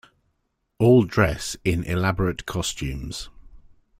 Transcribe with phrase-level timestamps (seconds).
[0.79, 3.29] All dress in elaborate costumes.